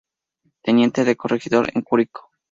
Teniente 0.63 1.03
de 1.05 1.15
corregidor 1.15 1.69
en 1.75 1.83
Curicó. 1.83 2.31